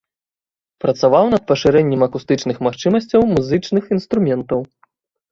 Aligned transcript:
Працаваў 0.83 1.25
над 1.33 1.43
пашырэннем 1.51 2.01
акустычных 2.07 2.57
магчымасцяў 2.67 3.21
музычных 3.35 3.83
інструментаў. 3.97 4.59